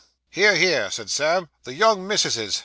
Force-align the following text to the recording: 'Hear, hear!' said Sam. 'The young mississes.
'Hear, 0.31 0.55
hear!' 0.55 0.89
said 0.89 1.11
Sam. 1.11 1.49
'The 1.63 1.75
young 1.75 2.07
mississes. 2.07 2.59